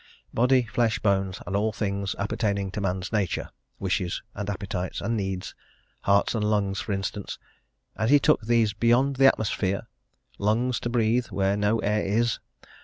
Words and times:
Body, 0.33 0.63
flesh, 0.63 0.97
bones, 0.97 1.41
and 1.45 1.55
all 1.55 1.71
things 1.71 2.15
appertaining 2.17 2.71
to 2.71 2.81
man's 2.81 3.11
nature; 3.13 3.51
wishes, 3.77 4.23
and 4.33 4.49
appetites, 4.49 4.99
and 4.99 5.15
needs, 5.15 5.53
heart 5.99 6.33
and 6.33 6.43
lungs, 6.43 6.79
for 6.81 6.91
instance; 6.91 7.37
and 7.95 8.09
he 8.09 8.17
took 8.17 8.41
these 8.41 8.73
beyond 8.73 9.17
the 9.17 9.27
atmosphere? 9.27 9.83
lungs 10.39 10.79
to 10.79 10.89
breathe 10.89 11.27
where 11.27 11.55
no 11.55 11.77
air 11.81 12.01
is? 12.03 12.39